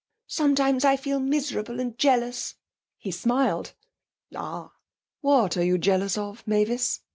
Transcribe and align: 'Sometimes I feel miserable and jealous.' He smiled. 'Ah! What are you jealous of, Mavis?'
'Sometimes 0.25 0.83
I 0.83 0.97
feel 0.97 1.19
miserable 1.19 1.79
and 1.79 1.95
jealous.' 1.95 2.55
He 2.97 3.11
smiled. 3.11 3.73
'Ah! 4.35 4.73
What 5.19 5.55
are 5.57 5.63
you 5.63 5.77
jealous 5.77 6.17
of, 6.17 6.41
Mavis?' 6.47 7.01